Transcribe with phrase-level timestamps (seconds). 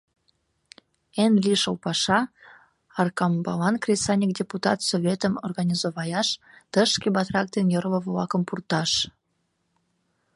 [1.23, 2.19] Эн лишыл паша—
[3.01, 6.29] Аркамбалан Кресаньык Депутат Советым организоваяш,
[6.71, 8.91] тышке батрак ден йорло-влакым пурташ.